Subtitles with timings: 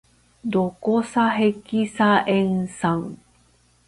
[0.43, 3.19] ドコサヘキサエン酸